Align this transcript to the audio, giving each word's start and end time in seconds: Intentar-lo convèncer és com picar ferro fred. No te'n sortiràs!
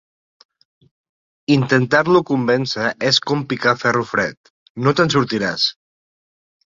Intentar-lo 1.55 2.21
convèncer 2.29 2.87
és 3.09 3.19
com 3.31 3.43
picar 3.51 3.73
ferro 3.81 4.03
fred. 4.13 4.51
No 4.87 4.95
te'n 5.01 5.13
sortiràs! 5.17 5.67